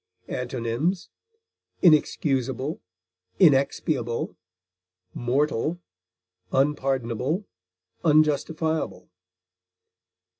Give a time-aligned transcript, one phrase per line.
[0.27, 1.09] Antonyms:
[1.83, 2.81] inexcusable,
[3.39, 4.35] inexpiable,
[5.13, 5.79] mortal,
[6.51, 7.45] unpardonable,
[8.03, 9.09] unjustifiable.